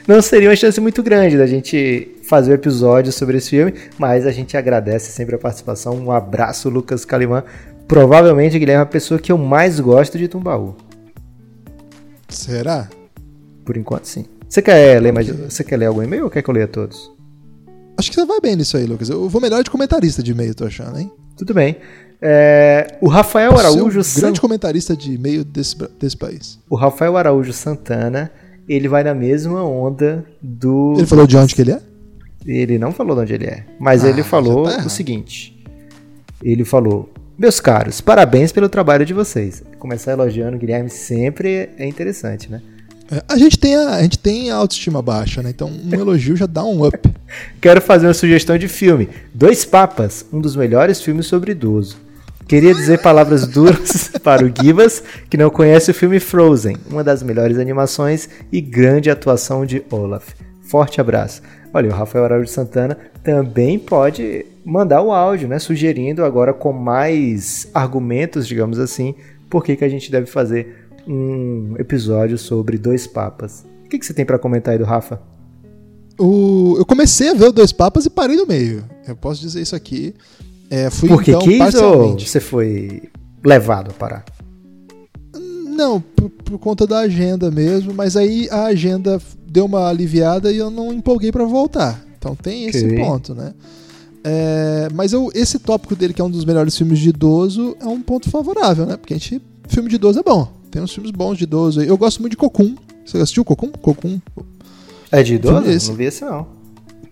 [0.06, 4.26] Não seria uma chance muito grande da gente fazer um episódio sobre esse filme, mas
[4.28, 5.96] a gente agradece sempre a participação.
[5.96, 7.42] Um abraço, Lucas Calimã.
[7.88, 10.76] Provavelmente, Guilherme, é a pessoa que eu mais gosto de Tumbaú.
[12.28, 12.90] Será?
[13.64, 14.26] Por enquanto, sim.
[14.50, 15.28] Você quer ler mais?
[15.28, 17.12] Você quer ler algum e-mail ou quer que eu leia todos?
[17.98, 19.10] Acho que você vai bem nisso aí, Lucas.
[19.10, 21.12] Eu vou melhor de comentarista de e-mail, tô achando, hein?
[21.38, 21.78] Tudo bem.
[22.26, 26.58] É, o Rafael Araújo um grande comentarista de e-mail desse, desse país.
[26.70, 28.32] o Rafael Araújo Santana,
[28.68, 31.82] ele vai na mesma onda do Ele falou de onde que ele é?
[32.46, 35.62] Ele não falou de onde ele é, mas Ah, ele falou tá o seguinte.
[36.42, 39.62] Ele falou: Meus caros, parabéns pelo trabalho de vocês.
[39.78, 42.62] Começar elogiando o Guilherme sempre é interessante, né?
[43.12, 45.50] É, A gente tem a, a gente tem a autoestima baixa, né?
[45.50, 46.98] Então um elogio já dá um up.
[47.60, 51.98] Quero fazer uma sugestão de filme: Dois Papas, um dos melhores filmes sobre idoso.
[52.48, 57.24] Queria dizer palavras duras para o Gibas, que não conhece o filme Frozen, uma das
[57.24, 60.30] melhores animações e grande atuação de Olaf.
[60.62, 61.42] Forte abraço.
[61.74, 65.60] Olha, o Rafael Araújo Santana também pode mandar o áudio, né?
[65.60, 69.16] Sugerindo agora com mais argumentos, digamos assim,
[69.50, 73.66] por que, que a gente deve fazer um episódio sobre dois papas.
[73.86, 75.22] O que, que você tem para comentar aí do Rafa?
[76.20, 78.84] O, eu comecei a ver o Dois Papas e parei no meio.
[79.08, 80.14] Eu posso dizer isso aqui.
[80.76, 82.28] É, fui Porque então quis ou parcialmente.
[82.30, 83.04] você foi
[83.46, 84.26] levado a parar?
[85.76, 90.58] Não, por, por conta da agenda mesmo, mas aí a agenda deu uma aliviada e
[90.58, 92.04] eu não empolguei pra voltar.
[92.18, 92.98] Então tem esse Ok.
[93.00, 93.54] ponto, né?
[94.24, 97.86] É, mas eu- esse tópico dele, que é um dos melhores filmes de idoso, é
[97.86, 98.98] um ponto favorável, né?
[98.98, 99.42] Porque a gente.
[99.68, 100.48] Filme de idoso é bom.
[100.72, 101.88] Tem uns filmes bons de idoso aí.
[101.88, 102.76] Eu gosto muito de Cocum.
[103.06, 103.70] Você assistiu Cocum?
[103.70, 104.20] Cocum.
[105.12, 105.54] É de idoso?
[105.92, 106.48] Não vi esse não.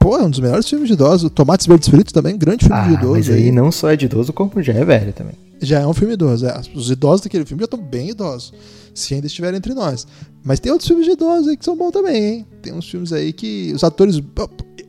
[0.02, 1.30] Pô, é um dos melhores filmes de idoso.
[1.30, 3.14] Tomates Verdes Fritos também, grande filme de Ah, idoso.
[3.14, 5.34] mas aí não só é de idoso, como já é velho também.
[5.62, 6.48] Já é um filme idoso.
[6.48, 6.60] é.
[6.74, 8.52] Os idosos daquele filme já estão bem idosos.
[8.96, 10.08] Se ainda estiverem entre nós.
[10.44, 12.46] Mas tem outros filmes de idosos aí que são bons também, hein?
[12.64, 14.20] Tem uns filmes aí que os atores.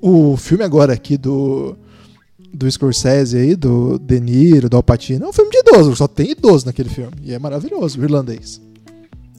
[0.00, 1.76] O filme agora aqui do.
[2.54, 6.32] Do Scorsese aí, do De Niro, do Alpatino, é um filme de idoso, só tem
[6.32, 7.12] idoso naquele filme.
[7.22, 8.60] E é maravilhoso, o irlandês.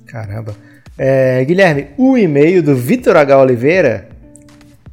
[0.07, 0.55] Caramba.
[0.97, 3.39] É, Guilherme, o e-mail do Vitor H.
[3.39, 4.09] Oliveira,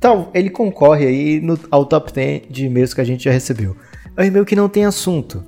[0.00, 3.76] tal, ele concorre aí no- ao top 10 de e-mails que a gente já recebeu.
[4.16, 5.42] É um e-mail que não tem assunto.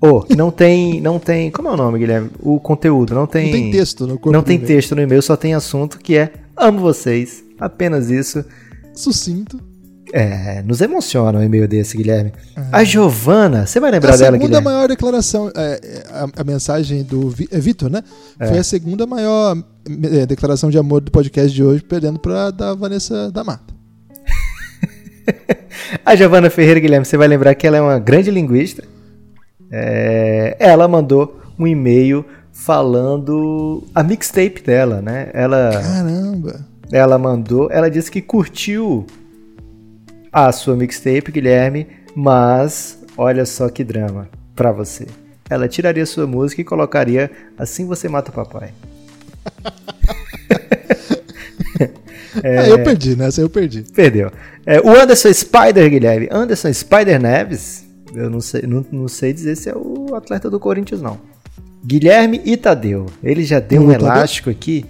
[0.00, 2.30] Ou, que não tem, não tem, como é o nome, Guilherme?
[2.40, 3.46] O conteúdo, não tem...
[3.46, 6.30] Não tem texto no corpo Não tem texto no e-mail, só tem assunto que é
[6.56, 8.44] amo vocês, apenas isso.
[8.94, 9.58] sucinto.
[10.16, 12.32] É, nos emociona um e-mail desse, Guilherme.
[12.70, 14.64] A Giovana, você vai lembrar a dela, segunda Guilherme?
[14.64, 18.00] maior declaração, é, é, a, a mensagem do Vi- é Vitor, né?
[18.38, 19.56] Foi a segunda maior
[20.12, 23.74] é, declaração de amor do podcast de hoje, perdendo pra da Vanessa da Mata.
[26.04, 28.84] A Giovana Ferreira, Guilherme, você vai lembrar que ela é uma grande linguista.
[29.70, 35.30] É, ela mandou um e-mail falando a mixtape dela, né?
[35.32, 36.66] Ela, Caramba!
[36.92, 39.06] ela mandou, ela disse que curtiu
[40.34, 45.06] a sua mixtape, Guilherme, mas olha só que drama pra você.
[45.48, 48.72] Ela tiraria sua música e colocaria Assim Você Mata o Papai.
[52.42, 53.28] É, eu perdi, né?
[53.28, 53.84] Essa eu perdi.
[53.94, 54.28] Perdeu.
[54.66, 56.28] É, o Anderson Spider, Guilherme.
[56.32, 57.84] Anderson Spider Neves.
[58.12, 61.16] Eu não sei, não, não sei dizer se é o atleta do Corinthians, não.
[61.86, 63.06] Guilherme e Tadeu.
[63.22, 64.84] Ele já deu um elástico aqui.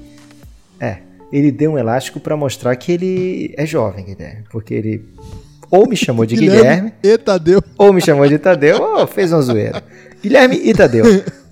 [1.34, 1.38] É.
[1.38, 4.44] Ele deu um elástico pra mostrar que ele é jovem, Guilherme.
[4.50, 5.04] Porque ele
[5.70, 7.62] ou me chamou de Guilherme, E Tadeu.
[7.76, 9.82] ou me chamou de Tadeu, ou fez uma zoeira.
[10.22, 11.04] Guilherme e Tadeu.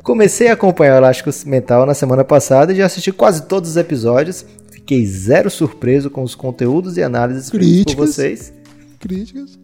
[0.02, 3.76] Comecei a acompanhar o Elástico Mental na semana passada e já assisti quase todos os
[3.76, 4.44] episódios.
[4.70, 8.52] Fiquei zero surpreso com os conteúdos e análises feitos por vocês.
[8.98, 9.58] Críticas.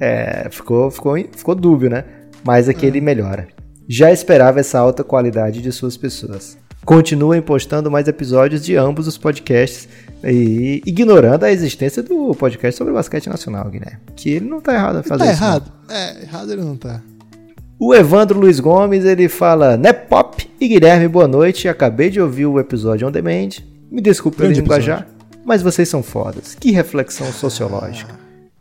[0.00, 2.04] É, ficou, ficou, ficou dúbio, né?
[2.44, 3.46] Mas aqui ele melhora.
[3.88, 6.56] Já esperava essa alta qualidade de suas pessoas.
[6.90, 9.88] Continuem postando mais episódios de ambos os podcasts
[10.24, 14.00] e ignorando a existência do podcast sobre basquete nacional, Guilherme.
[14.16, 15.40] Que ele não tá errado em fazer Tá isso.
[15.40, 15.48] não.
[15.50, 15.72] errado?
[15.88, 17.00] É, errado ele não tá.
[17.78, 21.68] O Evandro Luiz Gomes, ele fala, né Pop e Guilherme, boa noite.
[21.68, 23.50] Acabei de ouvir o episódio on demand.
[23.88, 25.06] Me desculpe pelo linguajar,
[25.44, 26.56] mas vocês são fodas.
[26.58, 28.12] Que reflexão sociológica.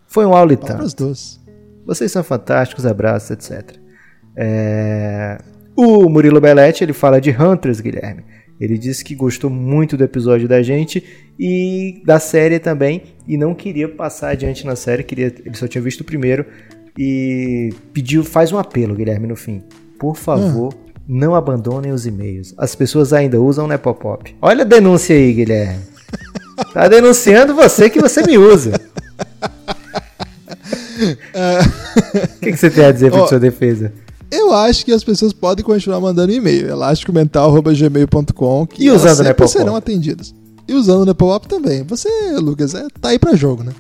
[0.06, 1.14] Foi um aula e tanto.
[1.84, 3.76] Vocês são fantásticos, abraços, etc.
[4.36, 5.40] É,
[5.82, 8.22] O Murilo Belletti, ele fala de Hunters, Guilherme.
[8.60, 11.02] Ele disse que gostou muito do episódio da gente
[11.40, 15.82] e da série também, e não queria passar adiante na série, queria, ele só tinha
[15.82, 16.46] visto o primeiro,
[16.98, 19.64] e pediu, faz um apelo, Guilherme, no fim.
[19.98, 20.74] Por favor,
[21.08, 22.54] não abandonem os e-mails.
[22.58, 24.36] As pessoas ainda usam Nepopop.
[24.42, 25.80] Olha a denúncia aí, Guilherme.
[26.74, 28.74] Tá denunciando você que você me usa.
[31.00, 33.94] O que, que você tem a dizer para sua defesa?
[34.32, 36.68] Eu acho que as pessoas podem continuar mandando e-mail.
[36.70, 40.34] elasticomental.gmail.com que E usando sempre serão atendidas.
[40.68, 41.84] E usando o Nepopop também.
[41.84, 43.72] Você, Lucas, é, tá aí pra jogo, né?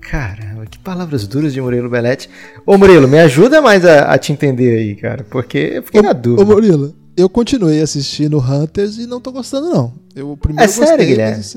[0.00, 2.28] Caramba, que palavras duras de Murilo Belletti.
[2.66, 6.10] Ô Murilo, me ajuda mais a, a te entender aí, cara, porque eu fiquei na
[6.10, 6.44] Ô, dúvida.
[6.46, 9.92] Murilo, eu continuei assistindo Hunters e não tô gostando, não.
[10.16, 11.36] Eu o primeiro É sério, gostei, Guilherme?
[11.36, 11.56] mas,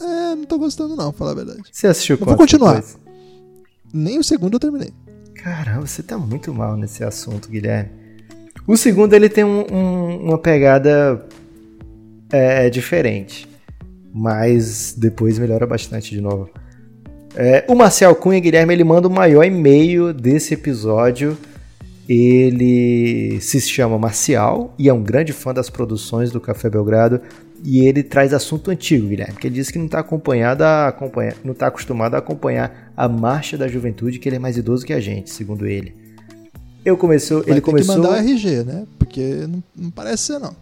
[0.00, 1.60] É, não tô gostando, não, pra falar a verdade.
[1.70, 2.74] Você assistiu vou quanto continuar.
[2.76, 2.96] depois?
[3.92, 4.92] Nem o segundo eu terminei.
[5.42, 7.90] Caramba, você tá muito mal nesse assunto, Guilherme.
[8.66, 11.24] O segundo, ele tem um- um- uma pegada
[12.32, 13.48] é, diferente.
[14.12, 16.48] Mas depois melhora bastante de novo.
[17.34, 21.36] É, o Marcial Cunha, Guilherme, ele manda o maior e-mail desse episódio.
[22.08, 27.20] Ele se chama Marcial e é um grande fã das produções do Café Belgrado.
[27.62, 31.34] E ele traz assunto antigo, Guilherme, que ele diz que não está acompanhado a acompanhar,
[31.44, 34.92] não está acostumado a acompanhar a marcha da juventude, que ele é mais idoso que
[34.92, 35.94] a gente, segundo ele.
[36.84, 38.86] Eu começou, Vai ele começou, que mandar RG, né?
[38.98, 40.56] Porque não, não parece ser, não.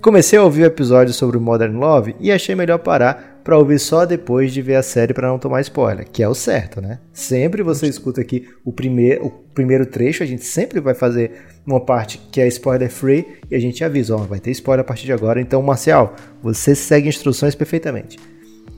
[0.00, 4.04] comecei a ouvir o episódio sobre Modern Love e achei melhor parar para ouvir só
[4.04, 6.98] depois de ver a série para não tomar spoiler, que é o certo, né?
[7.12, 11.32] Sempre você escuta aqui o primeiro, o primeiro trecho, a gente sempre vai fazer
[11.68, 14.84] uma parte que é spoiler free e a gente avisa, ó, vai ter spoiler a
[14.84, 15.40] partir de agora.
[15.40, 18.18] Então, Marcial, você segue instruções perfeitamente.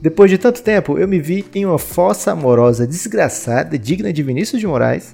[0.01, 4.59] Depois de tanto tempo, eu me vi em uma fossa amorosa desgraçada, digna de Vinícius
[4.59, 5.13] de Moraes,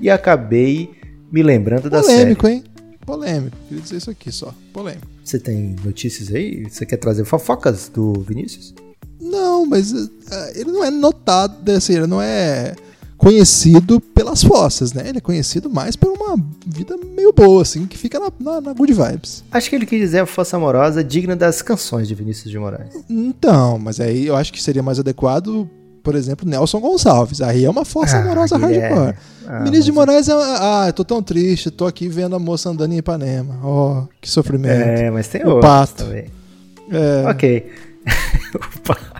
[0.00, 0.90] e acabei
[1.30, 2.34] me lembrando da série.
[2.34, 2.64] Polêmico, hein?
[3.04, 3.56] Polêmico.
[3.68, 4.54] Queria dizer isso aqui só.
[4.72, 5.06] Polêmico.
[5.24, 6.64] Você tem notícias aí?
[6.68, 8.74] Você quer trazer fofocas do Vinícius?
[9.20, 12.74] Não, mas eh, ele não é notado, assim, ele não é
[13.18, 15.02] conhecido pelas fossas, né?
[15.08, 18.72] Ele é conhecido mais por uma vida meio boa, assim, que fica na, na, na
[18.72, 19.44] good vibes.
[19.50, 22.94] Acho que ele quis dizer a fossa amorosa digna das canções de Vinícius de Moraes.
[23.10, 25.68] Então, mas aí eu acho que seria mais adequado,
[26.02, 27.40] por exemplo, Nelson Gonçalves.
[27.42, 29.14] Aí é uma força Ah, amorosa hardcore.
[29.46, 30.32] Ah, Vinícius de mas- Moraes é.
[30.34, 33.58] Ah, eu tô tão triste, tô aqui vendo a moça andando em Ipanema.
[33.64, 34.70] Ó, que sofrimento.
[34.88, 36.04] É, mas tem O outros pato.
[36.04, 36.26] também.
[36.90, 37.28] É.
[37.28, 37.66] Ok.
[38.54, 39.18] o pato.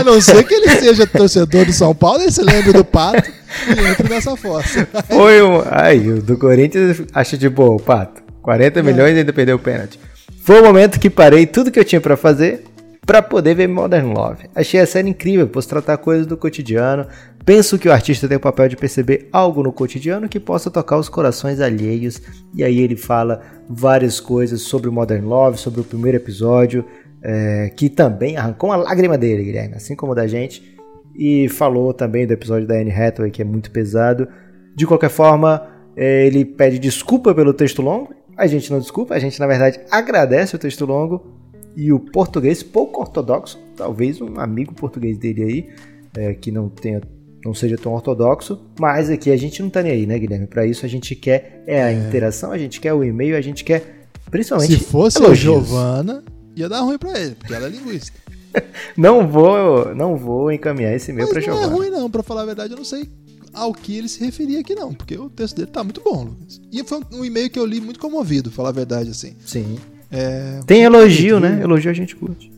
[0.00, 3.30] A não ser que ele seja torcedor do São Paulo, ele se lembre do pato
[3.68, 4.88] e entre nessa força.
[5.08, 5.62] Foi um.
[5.66, 8.22] Ai, o do Corinthians acha de boa, o pato.
[8.40, 10.00] 40 milhões e ainda perdeu o pênalti.
[10.42, 12.64] Foi o momento que parei tudo que eu tinha pra fazer
[13.04, 14.48] pra poder ver Modern Love.
[14.54, 17.06] Achei a série incrível, pois tratar coisas do cotidiano.
[17.44, 20.96] Penso que o artista tem o papel de perceber algo no cotidiano que possa tocar
[20.96, 22.22] os corações alheios.
[22.54, 26.84] E aí ele fala várias coisas sobre Modern Love, sobre o primeiro episódio.
[27.22, 30.76] É, que também arrancou uma lágrima dele, Guilherme, assim como da gente,
[31.14, 34.28] e falou também do episódio da Anne Hathaway, que é muito pesado.
[34.74, 39.18] De qualquer forma, é, ele pede desculpa pelo texto longo, a gente não desculpa, a
[39.18, 41.38] gente na verdade agradece o texto longo,
[41.76, 45.68] e o português pouco ortodoxo, talvez um amigo português dele aí,
[46.16, 47.00] é, que não tenha
[47.44, 50.46] não seja tão ortodoxo, mas aqui a gente não tá nem aí, né, Guilherme?
[50.46, 51.94] Para isso a gente quer é a é.
[51.94, 55.56] interação, a gente quer o e-mail, a gente quer principalmente Se fosse elogios.
[55.56, 56.24] a Giovana,
[56.60, 58.16] ia dar ruim para ele, porque ela é linguista.
[58.96, 61.66] não vou, não vou encaminhar esse e-mail para Giovana.
[61.66, 63.08] Não é ruim não, para falar a verdade, eu não sei
[63.52, 66.60] ao que ele se referia aqui não, porque o texto dele tá muito bom, Lucas.
[66.72, 69.34] E foi um e-mail que eu li muito comovido, falar a verdade assim.
[69.44, 69.78] Sim.
[70.10, 70.60] É...
[70.66, 71.60] Tem elogio, né?
[71.62, 72.50] Elogio a gente curte.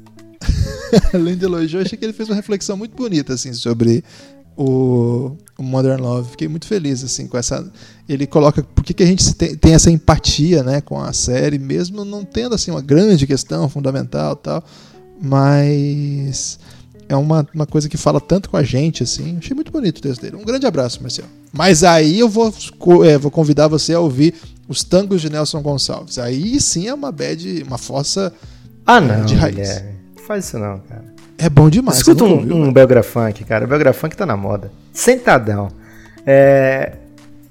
[1.15, 4.05] Além de elogio, eu achei que ele fez uma reflexão muito bonita assim sobre
[4.57, 6.31] o, o, Modern Love.
[6.31, 7.71] Fiquei muito feliz assim com essa.
[8.09, 11.59] Ele coloca por que, que a gente tem, tem, essa empatia, né, com a série,
[11.59, 14.63] mesmo não tendo assim uma grande questão fundamental, tal,
[15.21, 16.59] mas
[17.09, 19.37] é uma, uma coisa que fala tanto com a gente assim.
[19.39, 20.37] Achei muito bonito o texto dele.
[20.37, 21.29] Um grande abraço, Marcelo.
[21.53, 22.53] Mas aí eu vou,
[23.05, 24.35] é, vou convidar você a ouvir
[24.69, 26.19] os tangos de Nelson Gonçalves.
[26.19, 28.33] Aí sim é uma bad, uma fossa
[28.87, 29.57] ah, não, de raiz.
[29.57, 29.93] Guilherme.
[30.27, 31.12] Faz isso não, cara.
[31.43, 31.99] É bom demais.
[31.99, 33.65] Escuta um, ouviu, um Belgrafunk, cara.
[33.65, 34.71] O Belgrafunk tá na moda.
[34.93, 35.73] Sentadão.
[36.25, 36.93] É...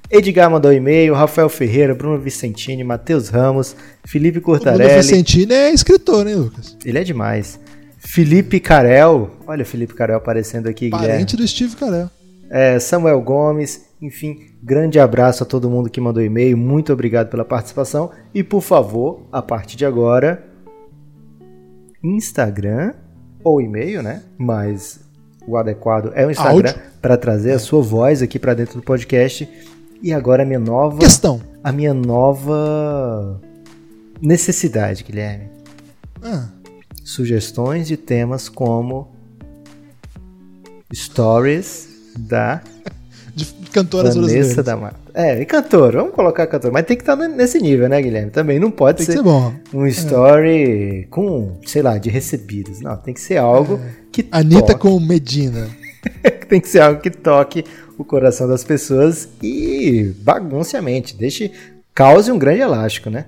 [0.10, 3.76] Edgar mandou e-mail, Rafael Ferreira, Bruno Vicentini, Matheus Ramos,
[4.06, 4.84] Felipe Cortarelli.
[4.84, 6.78] O Bruno Vicentini é escritor, hein, Lucas?
[6.86, 7.60] Ele é demais.
[7.98, 11.36] Felipe Carel, olha o Felipe Carel aparecendo aqui, Parente Guilherme.
[11.36, 12.10] do Steve Carel.
[12.50, 17.46] É, Samuel Gomes, enfim, grande abraço a todo mundo que mandou e-mail, muito obrigado pela
[17.46, 20.44] participação e por favor, a partir de agora,
[22.04, 22.94] Instagram
[23.44, 24.24] ou e-mail, né?
[24.38, 25.00] Mas
[25.48, 29.48] o adequado é o Instagram para trazer a sua voz aqui para dentro do podcast.
[30.02, 33.40] E agora a minha nova questão, a minha nova
[34.22, 35.50] necessidade, Guilherme.
[36.24, 36.50] Ah.
[37.04, 39.10] Sugestões de temas como
[40.94, 42.62] stories da
[43.36, 45.00] de cantoras Vanessa da Mata.
[45.13, 48.32] É, e cantor, vamos colocar cantor, mas tem que estar nesse nível, né, Guilherme?
[48.32, 49.54] Também não pode tem ser, ser bom.
[49.74, 51.08] um story é.
[51.10, 52.82] com, sei lá, de recebidos.
[52.82, 53.91] Não, tem que ser algo é.
[54.12, 54.80] que Anitta toque.
[54.80, 55.67] com Medina.
[56.48, 57.63] tem que ser algo que toque
[57.98, 61.52] o coração das pessoas e bagunce a mente, deixe,
[61.94, 63.26] cause um grande elástico, né?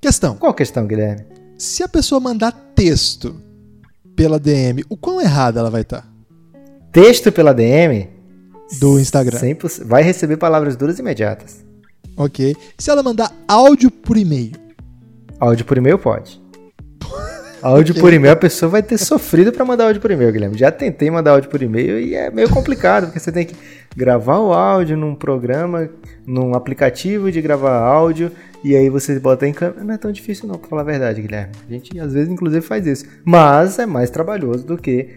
[0.00, 0.36] Questão.
[0.36, 1.24] Qual questão, Guilherme?
[1.58, 3.36] Se a pessoa mandar texto
[4.16, 6.02] pela DM, o quão errada ela vai estar?
[6.02, 6.08] Tá?
[6.92, 8.19] Texto pela DM?
[8.78, 9.38] Do Instagram.
[9.38, 11.64] 100%, vai receber palavras duras imediatas.
[12.16, 12.54] Ok.
[12.78, 14.52] Se ela mandar áudio por e-mail?
[15.38, 16.40] Áudio por e-mail pode.
[17.62, 18.02] áudio okay.
[18.02, 20.58] por e-mail, a pessoa vai ter sofrido para mandar áudio por e-mail, Guilherme.
[20.58, 23.56] Já tentei mandar áudio por e-mail e é meio complicado, porque você tem que
[23.96, 25.88] gravar o áudio num programa,
[26.26, 28.30] num aplicativo de gravar áudio,
[28.62, 29.82] e aí você bota em câmera.
[29.82, 31.52] Não é tão difícil não, pra falar a verdade, Guilherme.
[31.66, 33.06] A gente às vezes inclusive faz isso.
[33.24, 35.08] Mas é mais trabalhoso do que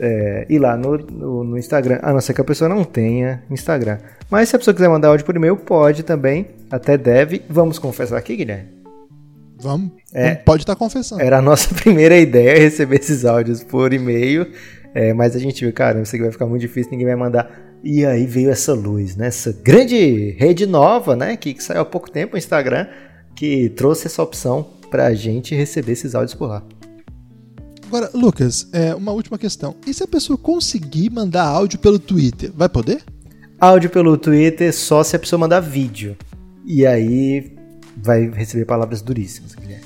[0.00, 3.42] é, ir lá no, no, no, Instagram, a não ser que a pessoa não tenha
[3.50, 3.98] Instagram.
[4.30, 7.42] Mas se a pessoa quiser mandar áudio por e-mail, pode também, até deve.
[7.48, 8.80] Vamos confessar aqui, Guilherme?
[9.60, 9.92] Vamos.
[10.14, 11.20] É, pode estar tá confessando.
[11.20, 14.50] Era a nossa primeira ideia receber esses áudios por e-mail,
[14.94, 17.50] é, mas a gente viu, cara, isso aqui vai ficar muito difícil, ninguém vai mandar.
[17.84, 19.28] E aí veio essa luz, né?
[19.28, 21.36] Essa grande rede nova, né?
[21.36, 22.86] Que, que saiu há pouco tempo, o Instagram,
[23.34, 26.62] que trouxe essa opção pra gente receber esses áudios por lá.
[27.90, 29.74] Agora, Lucas, é, uma última questão.
[29.84, 33.02] E se a pessoa conseguir mandar áudio pelo Twitter, vai poder?
[33.58, 36.16] Áudio pelo Twitter só se a pessoa mandar vídeo.
[36.64, 37.52] E aí
[37.96, 39.84] vai receber palavras duríssimas, Guilherme.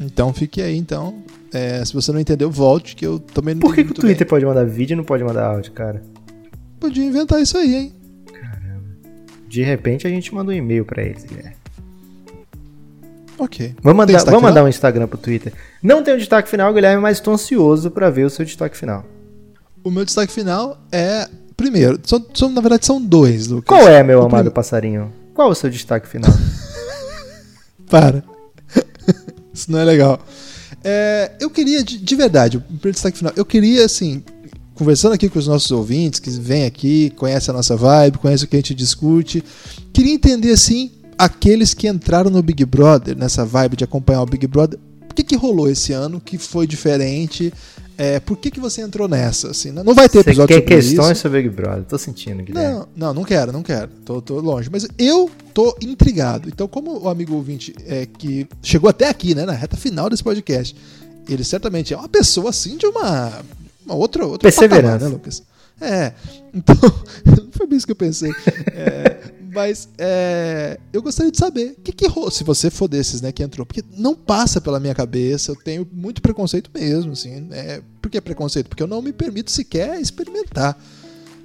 [0.00, 1.22] Então fique aí, então.
[1.52, 4.20] É, se você não entendeu, volte, que eu também não Por que, que o Twitter
[4.20, 4.28] bem.
[4.28, 6.02] pode mandar vídeo e não pode mandar áudio, cara?
[6.80, 7.92] Podia inventar isso aí, hein?
[8.32, 8.82] Caramba.
[9.46, 11.54] De repente a gente manda um e-mail para eles, Guilherme.
[13.38, 13.74] Ok.
[13.82, 15.52] Vamos mandar, vamos mandar um Instagram pro Twitter.
[15.82, 18.76] Não tem o um destaque final, Guilherme, mas estou ansioso para ver o seu destaque
[18.76, 19.04] final.
[19.84, 21.28] O meu destaque final é.
[21.56, 23.66] Primeiro, são, são, na verdade são dois, Lucas.
[23.66, 24.54] Qual é, meu o amado prim...
[24.54, 25.12] passarinho?
[25.32, 26.30] Qual é o seu destaque final?
[27.88, 28.22] Para.
[29.54, 30.20] Isso não é legal.
[30.84, 34.22] É, eu queria, de, de verdade, o primeiro destaque final, eu queria, assim,
[34.74, 38.48] conversando aqui com os nossos ouvintes que vêm aqui, conhecem a nossa vibe, conhecem o
[38.48, 39.42] que a gente discute,
[39.92, 44.46] queria entender, assim, aqueles que entraram no Big Brother, nessa vibe de acompanhar o Big
[44.46, 44.78] Brother,
[45.10, 47.52] o que, que rolou esse ano que foi diferente?
[47.98, 49.50] É, por que, que você entrou nessa?
[49.50, 51.22] Assim, não vai ter episódio você quer questões isso.
[51.22, 52.74] sobre Big Brother, tô sentindo, Guilherme.
[52.74, 53.88] Não, não, não quero, não quero.
[54.04, 54.68] Tô, tô longe.
[54.70, 56.48] Mas eu tô intrigado.
[56.48, 60.22] Então, como o amigo ouvinte é, que chegou até aqui, né, na reta final desse
[60.22, 60.76] podcast,
[61.26, 63.40] ele certamente é uma pessoa assim de uma,
[63.86, 65.42] uma outra, outra Perseverança, patamar, né, Lucas?
[65.80, 66.12] É,
[66.52, 66.76] então,
[67.24, 68.30] não foi bem isso que eu pensei.
[68.72, 69.16] É,
[69.56, 73.32] Mas é, eu gostaria de saber o que, que rolou, se você for desses, né,
[73.32, 77.48] que entrou, porque não passa pela minha cabeça, eu tenho muito preconceito mesmo, assim.
[77.50, 78.68] É, por que preconceito?
[78.68, 80.78] Porque eu não me permito sequer experimentar.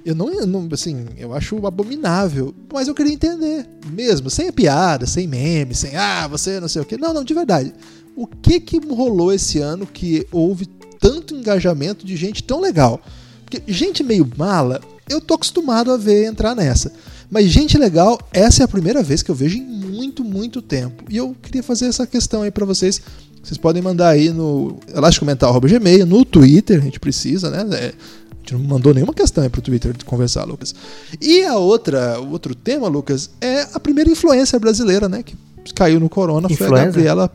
[0.04, 5.06] Eu não, eu não, assim, eu acho abominável, mas eu queria entender mesmo, sem piada,
[5.06, 6.98] sem meme, sem ah, você não sei o quê.
[6.98, 7.72] Não, não, de verdade.
[8.14, 10.66] O que que rolou esse ano que houve
[11.00, 13.00] tanto engajamento de gente tão legal?
[13.46, 16.92] Porque gente meio mala, eu tô acostumado a ver entrar nessa.
[17.32, 21.02] Mas gente legal, essa é a primeira vez que eu vejo em muito, muito tempo.
[21.08, 23.00] E eu queria fazer essa questão aí para vocês.
[23.42, 27.66] Vocês podem mandar aí no elasticomental.gmail, no Twitter, a gente precisa, né?
[27.74, 30.74] É, a gente não mandou nenhuma questão aí pro Twitter de conversar, Lucas.
[31.22, 35.22] E a outra, o outro tema, Lucas, é a primeira influência brasileira, né?
[35.22, 35.34] Que
[35.74, 36.68] caiu no corona, Influenza?
[36.68, 37.30] foi a Gabriela.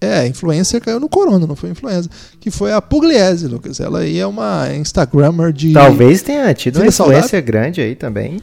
[0.00, 2.10] É, influencer caiu no corona, não foi influenza.
[2.38, 3.80] Que foi a Pugliese, Lucas.
[3.80, 5.72] Ela aí é uma Instagrammer de.
[5.72, 7.42] Talvez tenha tido uma influência saudável?
[7.42, 8.38] grande aí também.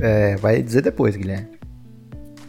[0.00, 1.48] É, vai dizer depois, Guilherme.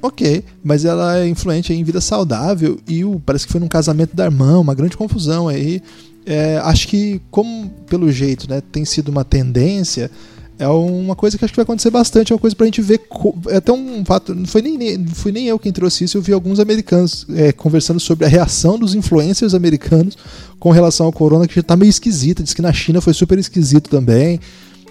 [0.01, 4.15] Ok, mas ela é influente em vida saudável e o, parece que foi num casamento
[4.15, 5.81] da irmã, uma grande confusão aí.
[6.25, 10.09] É, acho que, como pelo jeito né, tem sido uma tendência,
[10.57, 13.01] é uma coisa que acho que vai acontecer bastante, é uma coisa pra gente ver.
[13.47, 16.31] É até um fato, não foi nem, nem- nem eu quem trouxe isso, eu vi
[16.31, 20.17] alguns americanos é, conversando sobre a reação dos influencers americanos
[20.59, 22.41] com relação ao corona, que já tá meio esquisita.
[22.43, 24.39] Diz que na China foi super esquisito também.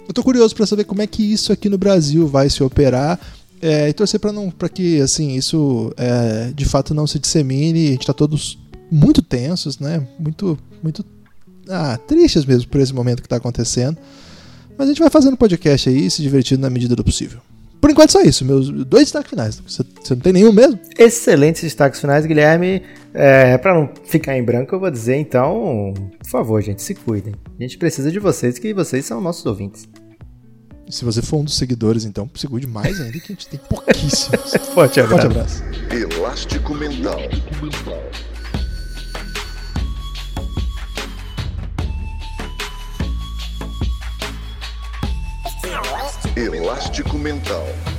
[0.08, 3.20] Eu tô curioso pra saber como é que isso aqui no Brasil vai se operar.
[3.60, 7.88] É, e torcer para não para que assim isso é, de fato não se dissemine.
[7.88, 8.58] A gente tá todos
[8.90, 10.06] muito tensos né?
[10.18, 11.04] Muito muito
[11.68, 13.98] ah, tristes mesmo por esse momento que tá acontecendo.
[14.76, 17.40] Mas a gente vai fazendo podcast aí se divertindo na medida do possível
[17.80, 21.62] por enquanto só isso meus dois destaques finais você, você não tem nenhum mesmo Excelentes
[21.62, 22.82] destaques finais, Guilherme.
[23.14, 27.34] É, para não ficar em branco, eu vou dizer então, por favor, gente, se cuidem.
[27.58, 29.88] A gente precisa de vocês, que vocês são nossos ouvintes.
[30.90, 33.60] se você for um dos seguidores então se cuide mais ainda que a gente tem
[33.68, 37.18] pouquíssimos Forte forte abraço Elástico Mental.
[46.36, 47.97] Elástico Mental.